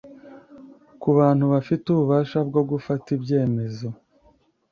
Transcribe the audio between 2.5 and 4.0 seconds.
gufata ibyemezo